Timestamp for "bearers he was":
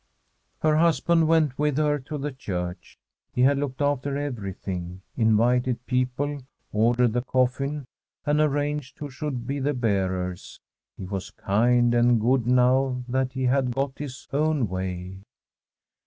9.75-11.29